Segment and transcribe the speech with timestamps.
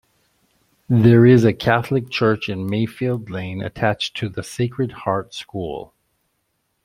[0.89, 5.93] There is a Catholic church in Mayfield Lane attached to the Sacred Heart School.